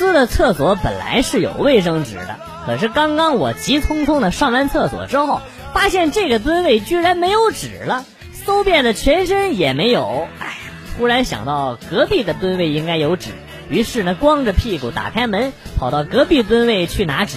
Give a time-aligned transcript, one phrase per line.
[0.00, 5.42] 司的厕所本来是有卫生纸的，可是刚刚我急匆匆的上完厕所之后，
[5.74, 10.26] 发现这个蹲位居然没有纸了，搜遍了全身也没有。
[10.38, 10.54] 哎呀，
[10.96, 13.32] 突然想到隔壁的蹲位应该有纸，
[13.68, 17.36] 于是呢，光着屁股打开门，跑到隔壁蹲位去拿纸，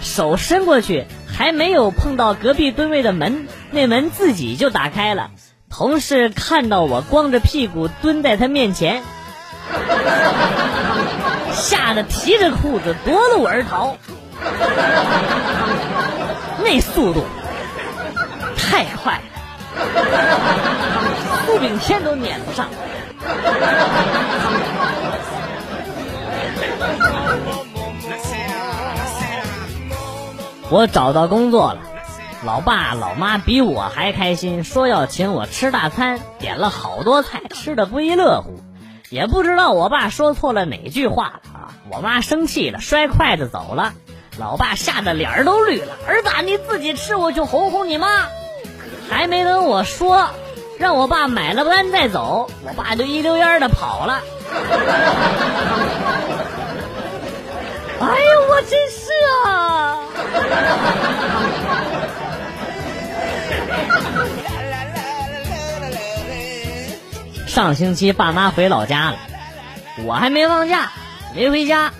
[0.00, 5.30] 手伸过去，还没有碰到隔壁蹲位的门，那门自己就打开了。
[5.68, 9.02] 同事看到我光着屁股蹲在他面前。
[11.58, 13.96] 吓得提着裤子夺路而逃，
[16.64, 17.24] 那速度
[18.56, 19.22] 太快了，
[21.46, 22.68] 苏炳添都撵不上。
[30.70, 31.80] 我找到工作了，
[32.44, 38.62] 老爸老妈比我还开心，说要请我吃大餐，点了好多菜，吃的不亦乐乎。
[39.10, 41.40] 也不知道我爸说错了哪句话了
[41.90, 43.92] 我妈生气了，摔筷子走了。
[44.38, 45.96] 老爸吓得脸都绿了。
[46.06, 48.26] 儿子，你自己吃，我去哄哄你妈。
[49.10, 50.30] 还没等我说，
[50.78, 54.20] 让我爸买了单再走，我爸就一溜烟的跑了。
[58.00, 59.10] 哎呦，我真是
[59.44, 59.98] 啊！
[67.48, 69.16] 上星期爸妈回老家了，
[70.04, 70.92] 我还没放假，
[71.38, 71.92] 没回家，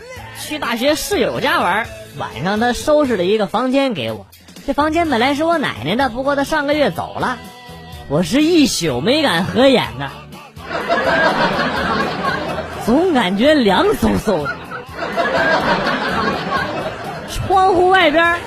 [0.42, 1.86] 去大学室友家玩。
[2.16, 4.26] 晚上他收拾了一个房间给我，
[4.66, 7.38] 这房间本来是我奶奶的，不过她上个月走了，
[8.08, 10.10] 我是一宿没敢合眼呢，
[12.84, 14.56] 总感觉凉飕飕的。
[17.30, 18.40] 窗户外边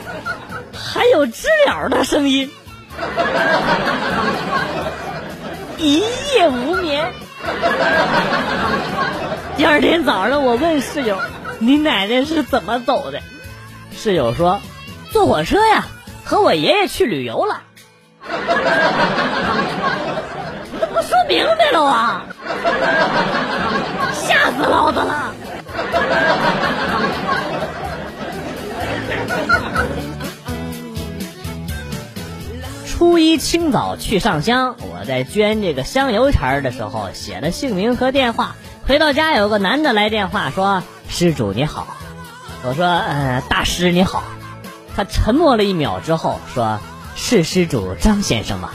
[0.74, 2.52] 还有知了的声音。
[5.78, 6.04] 一
[6.36, 7.14] 夜无眠。
[9.62, 11.20] 第二天早上，我问室友
[11.62, 13.22] ：“你奶奶是怎么走的？”
[13.96, 14.60] 室友说
[15.14, 15.86] ：“坐火车呀，
[16.24, 17.62] 和我爷爷去旅游了。”
[20.80, 22.26] 这不说明白了啊！
[24.14, 25.36] 吓死老子了！
[32.88, 38.56] 初一清早去上香，我在捐这个香油钱的时候写了姓名和电话。
[38.88, 41.88] 回到家，有个男的来电话说：“施主你好。”
[42.64, 44.24] 我说：“呃，大师你好。”
[44.96, 46.80] 他沉默了一秒之后说
[47.16, 48.72] ：“是施主张先生吗？”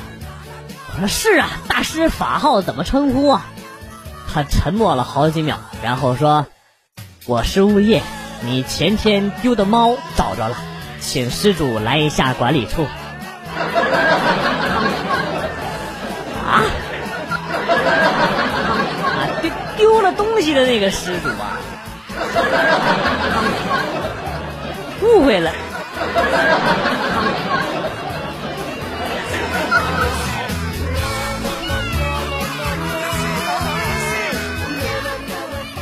[0.94, 3.46] 我说：“是啊，大师法号怎么称呼啊？”
[4.32, 6.46] 他沉默了好几秒，然后说
[7.26, 8.02] ：“我是物业，
[8.42, 10.56] 你前天丢的猫找着了，
[11.00, 12.86] 请施主来一下管理处。”
[20.46, 21.58] 记得那个失主啊，
[25.02, 25.50] 误会了。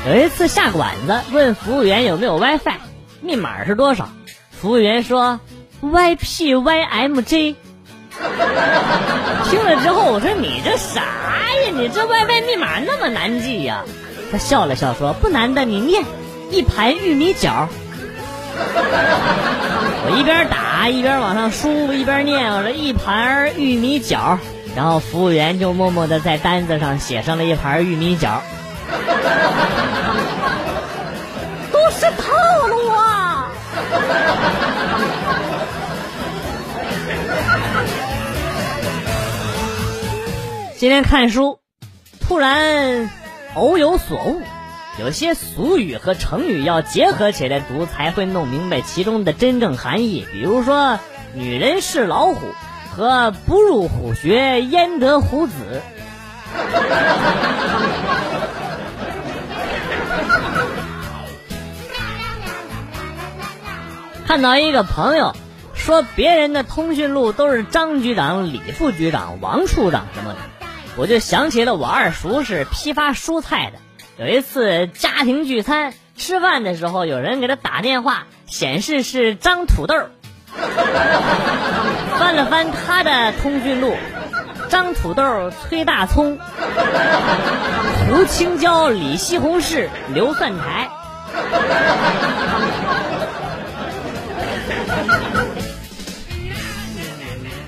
[0.09, 2.79] 有一次下馆子，问服务员有没有 WiFi，
[3.21, 4.09] 密码是多少？
[4.51, 5.39] 服务员说
[5.83, 7.57] YPYMJ。
[9.51, 11.71] 听了之后，我说你这啥呀？
[11.71, 13.85] 你这 WiFi 密码那么难记呀？
[14.35, 16.05] 他笑了笑说：“不难的，你念
[16.51, 17.69] 一盘玉米角。”
[20.07, 24.37] 我一边打一边往上输，一边念我说一盘玉米角。
[24.75, 28.43] 然后服务员就默默的在单子上写上了一盘玉米角。
[31.71, 32.33] 都是套
[32.67, 33.53] 路啊！
[40.77, 41.61] 今天看书，
[42.21, 43.09] 突然
[43.55, 44.43] 偶有所悟，
[44.99, 50.27] 有些俗语和成语要结合起来读，才会弄明白其中的真正含义。
[50.33, 50.99] 比如说
[51.35, 52.49] “女人是老虎”
[52.97, 55.53] 和“不入虎穴焉得虎子”。
[64.27, 65.37] 看到一个朋友
[65.75, 70.39] 说别人的通讯录都是张局长、李副局长、王处长什么的。
[70.97, 73.79] 我就想起了我二叔是批发蔬菜的。
[74.17, 79.95] 有一次家庭聚餐吃饭的时候，有人给他打电话，显示是张土豆。
[82.17, 83.97] 翻了翻他的通讯录，
[84.69, 86.39] 张土豆、崔大葱、
[88.09, 90.89] 胡青椒、李西红柿、刘蒜苔。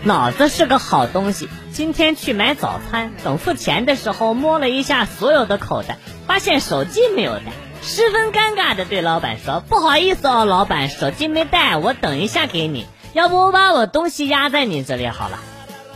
[0.07, 1.49] 脑子是个好东西。
[1.73, 5.99] 今天去买早餐，等付钱的时候摸了一下所有的口袋，
[6.29, 7.47] 发现手机没有带，
[7.83, 12.87] 十分尴尬的对老板说：“不好意思哦，老板，手机没带，我等一下给你。
[13.15, 15.41] 要不我把我东西压在你这里好了。”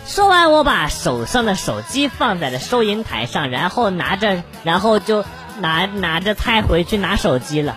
[0.06, 5.24] 说完，我把手上的手机放在了收银台上，然后拿着，然后就
[5.60, 7.76] 拿拿着菜回去拿手机了。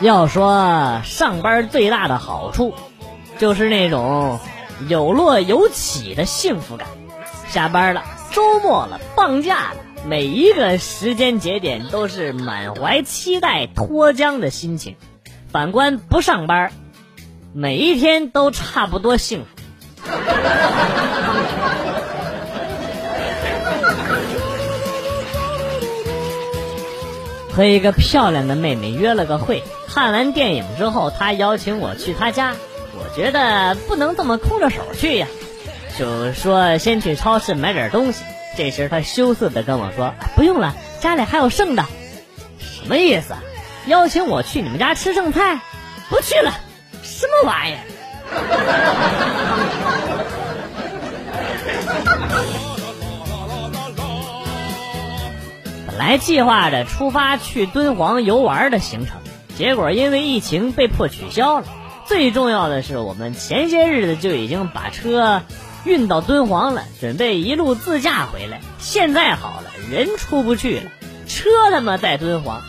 [0.00, 2.72] 要说上班最大的好处，
[3.38, 4.38] 就是那种
[4.86, 6.86] 有落有起的幸福感。
[7.48, 14.94] 下班了，周末了，放假了，每一个时间节点都是满怀期待、脱缰的心情。
[15.50, 16.70] 反观不上班，
[17.52, 20.08] 每一天都差不多幸福。
[27.58, 29.64] 和一个漂亮的妹妹约了个会。
[29.88, 32.54] 看完电影之后，他邀请我去他家，
[32.94, 35.26] 我觉得不能这么空着手去呀，
[35.98, 38.22] 就说先去超市买点东西。
[38.56, 41.84] 这时他羞涩的跟我说：“不用了，家里还有剩的。”
[42.62, 43.34] 什么意思？
[43.86, 45.58] 邀请我去你们家吃剩菜？
[46.08, 46.52] 不去了，
[47.02, 47.82] 什么玩意儿？
[56.08, 59.18] 还计划着出发去敦煌游玩的行程。
[59.58, 61.66] 结果因为疫情被迫取消了。
[62.06, 65.42] 最重要的是，我们前些日子就已经把车
[65.84, 68.60] 运到敦煌了，准备一路自驾回来。
[68.78, 70.90] 现在好了，人出不去了，
[71.26, 72.62] 车他妈在敦煌，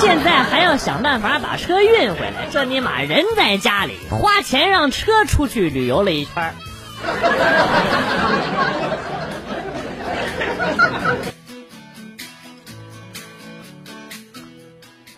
[0.00, 2.46] 现在还要想办法把车运回来。
[2.52, 6.54] 这尼玛人在家里，花钱让车出去旅游了一圈。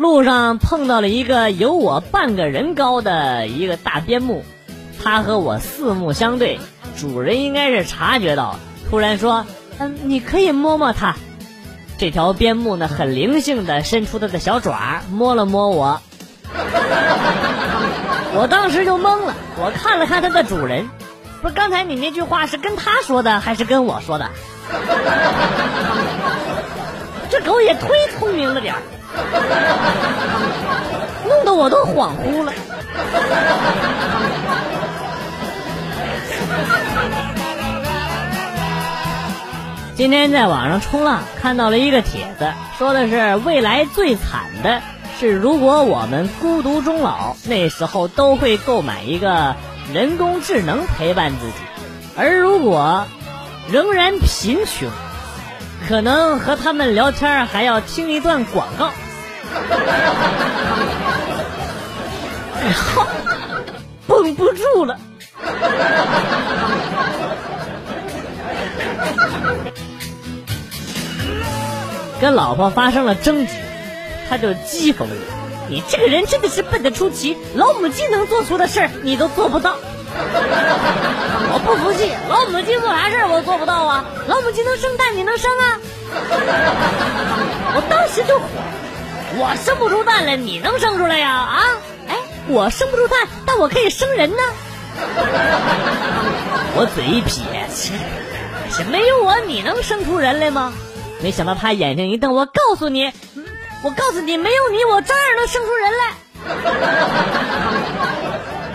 [0.02, 4.44] 路上碰到了一个有我半个人高的一个大边牧，
[5.00, 6.58] 他和我四目相对，
[6.98, 8.56] 主人应该是察觉到，
[8.90, 9.46] 突然说
[9.78, 11.14] ：“嗯，你可以摸摸它。”
[11.98, 16.02] 这条边牧呢，很灵性的伸出它的小爪，摸了摸我。
[18.34, 20.90] 我当时就懵了，我看了看它的主人，
[21.42, 24.28] 不是刚才你那句话是跟他说的还是跟我说的？
[27.30, 27.86] 这狗也忒
[28.18, 28.82] 聪明了点儿。
[31.28, 32.52] 弄得我都恍惚了。
[39.94, 44.82] 今天在网上冲浪，看到了一个帖子，说的是未来最惨的
[45.20, 49.54] 是，如果我们孤独终老，那时候都会购买一个
[49.92, 51.52] 人工智能陪伴自己；
[52.16, 53.06] 而如果
[53.70, 54.90] 仍然贫穷，
[55.88, 58.90] 可能和他们聊天还要听一段广告。
[62.60, 63.06] 哎好，
[64.06, 64.96] 绷不住了。
[72.20, 73.52] 跟老婆发生了争执，
[74.30, 75.06] 他就讥讽我
[75.68, 79.74] ：“你这个人真的是笨得出奇，老母鸡能做出的事儿你都做不到。”
[80.14, 84.04] 我不服气，老母鸡做啥事儿我做不到啊？
[84.28, 85.80] 老母鸡能生蛋，你能生啊？
[87.74, 88.44] 我当时就火。
[89.34, 91.30] 我生不出蛋来，你能生出来呀？
[91.30, 91.62] 啊，
[92.08, 92.16] 哎，
[92.48, 94.36] 我生不出蛋，但我可以生人呢。
[96.76, 97.92] 我嘴一撇，切
[98.84, 100.72] 没有我你能生出人来吗？
[101.22, 103.12] 没想到他眼睛一瞪，我告诉你，
[103.82, 106.12] 我告诉你，没有你，我照样能生出人来。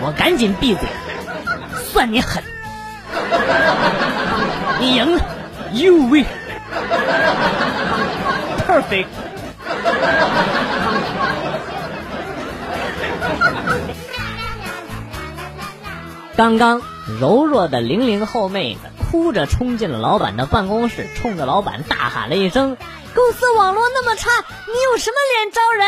[0.00, 0.88] 我赶紧闭嘴，
[1.92, 2.42] 算你狠，
[4.80, 5.20] 你赢了
[5.72, 6.36] ，You win，perfect。
[16.36, 16.80] 刚刚
[17.20, 22.76] 柔弱的零零后妹子哭着冲进了老板的办公室，冲着老板大喊了一声
[23.12, 24.30] ：“公司网络那么差，
[24.66, 25.84] 你有什么脸招人？”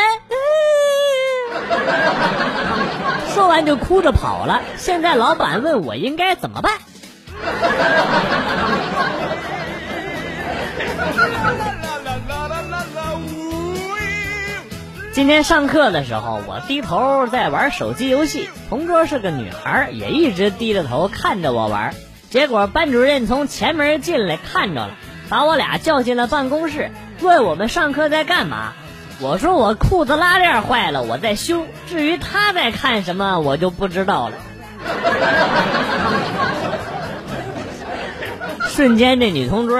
[3.33, 4.61] 说完就哭着跑了。
[4.77, 6.79] 现在老板问我应该怎么办。
[15.13, 21.93] 今天上课的时候，我低头在玩手机游戏，同桌是个女孩，也一直低着头看着我玩。
[22.29, 24.91] 结果班主任从前门进来，看着了，
[25.27, 28.71] 把我俩叫进了办公室，问我们上课在干嘛。
[29.19, 31.67] 我说我裤子拉链坏了，我在修。
[31.89, 34.35] 至于他在看什么，我就不知道了。
[38.69, 39.77] 瞬间，这女同桌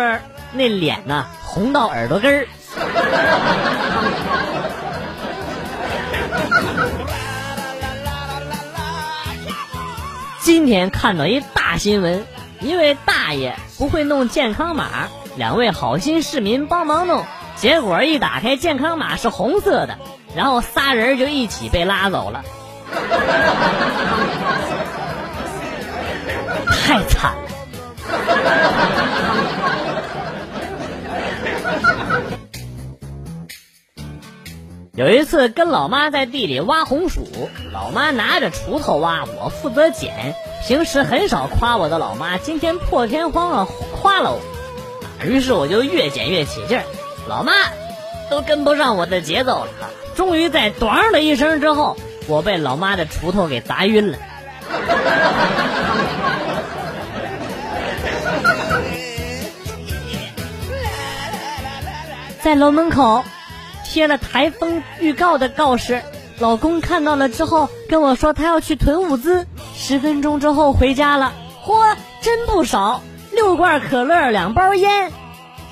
[0.52, 2.48] 那脸呐，红到耳朵根儿。
[10.42, 12.26] 今天看到一大新闻，
[12.62, 15.08] 一位大爷不会弄健康码，
[15.38, 17.24] 两位好心市民帮忙弄，
[17.56, 20.00] 结果一打开健康码是红色的，
[20.36, 22.44] 然后仨人就一起被拉走了，
[26.66, 27.36] 太惨
[34.94, 37.26] 有一次跟老妈在地里挖红薯，
[37.72, 40.36] 老妈拿着锄头挖，我负责捡。
[40.68, 43.68] 平时很少夸我的老妈，今天破天荒啊
[44.02, 44.42] 夸了我，
[45.26, 46.84] 于是我就越捡越起劲儿，
[47.26, 47.54] 老妈
[48.30, 49.72] 都跟不上我的节奏了。
[50.18, 51.96] 终于在“咣”的一声之后，
[52.28, 54.18] 我被老妈的锄头给砸晕了。
[62.44, 63.24] 在楼门口。
[63.92, 66.02] 贴了台风预告的告示，
[66.40, 69.46] 老公看到了之后跟我说他要去囤物资，
[69.76, 71.34] 十分钟之后回家了。
[71.66, 73.02] 嚯，真不少，
[73.34, 75.12] 六罐可乐，两包烟，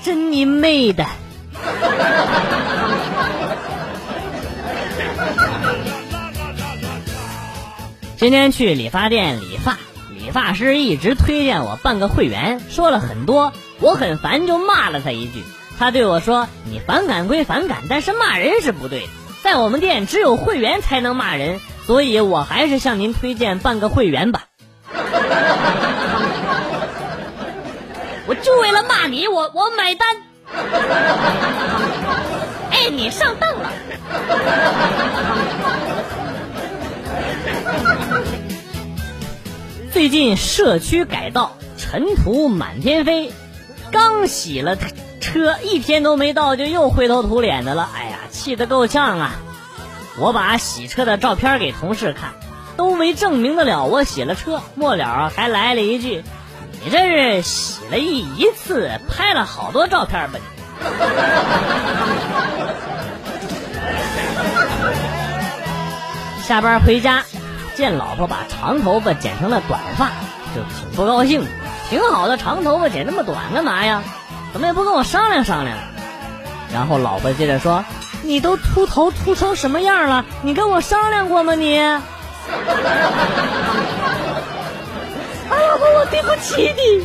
[0.02, 1.06] 真你妹的！
[8.18, 9.78] 今天去理发店理发，
[10.10, 15.42] 理发师一直推荐我办个会员，说了很多，我很烦，就骂了他一句。
[15.80, 19.06] 他对我说：“你反感归反感，但是骂人是不对的。
[19.42, 24.44] 在我们店只有会员才能骂人，所以我还是向您推荐办个会员吧。
[28.26, 30.06] 我就为了骂你，我我买单。
[32.70, 33.72] 哎，你上当了。
[39.90, 43.32] 最近社区改造，尘土满天飞，
[43.90, 44.76] 刚洗了。”
[45.32, 47.88] 车一天都没到，就又灰头土脸的了。
[47.94, 49.32] 哎呀，气得够呛啊！
[50.18, 52.32] 我把洗车的照片给同事看，
[52.76, 54.60] 都没证明得了我洗了车。
[54.74, 56.24] 末了还来了一句
[56.84, 60.38] ：“你这是洗了一一次，拍了好多照片吧？”
[66.36, 67.22] 你下班回家，
[67.76, 70.10] 见老婆把长头发剪成了短发，
[70.56, 71.46] 就挺不高兴。
[71.88, 74.02] 挺好的长头发剪那么短干嘛呀？
[74.52, 75.76] 怎么也不跟我商量商量？
[76.72, 77.84] 然后老婆接着说
[78.22, 80.24] ：“你都秃头秃成什么样了？
[80.42, 81.54] 你跟我商量过吗？
[81.54, 82.02] 你？”啊，
[85.50, 87.04] 老婆，我对不起你。